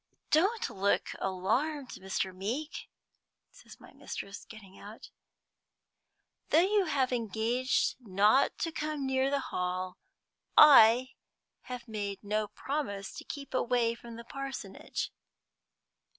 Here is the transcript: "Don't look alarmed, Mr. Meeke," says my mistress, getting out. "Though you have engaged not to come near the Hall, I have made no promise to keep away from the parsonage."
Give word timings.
"Don't 0.31 0.67
look 0.67 1.09
alarmed, 1.19 1.89
Mr. 1.91 2.35
Meeke," 2.35 2.89
says 3.51 3.79
my 3.79 3.93
mistress, 3.93 4.45
getting 4.45 4.79
out. 4.79 5.11
"Though 6.49 6.61
you 6.61 6.85
have 6.85 7.13
engaged 7.13 7.97
not 7.99 8.57
to 8.57 8.71
come 8.71 9.05
near 9.05 9.29
the 9.29 9.39
Hall, 9.53 9.99
I 10.57 11.09
have 11.65 11.87
made 11.87 12.23
no 12.23 12.47
promise 12.47 13.13
to 13.17 13.23
keep 13.23 13.53
away 13.53 13.93
from 13.93 14.15
the 14.15 14.25
parsonage." 14.25 15.11